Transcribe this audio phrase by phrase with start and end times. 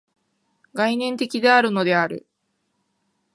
[0.73, 2.25] 概念的であるのである。